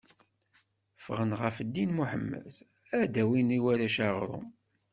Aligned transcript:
Ffɣen 0.97 1.31
ɣef 1.41 1.57
ddin 1.67 1.87
n 1.91 1.95
Muḥemmed, 1.95 2.53
ad 2.99 3.07
d-awin 3.13 3.55
i 3.57 3.59
warrac 3.63 3.97
aɣrum. 4.07 4.47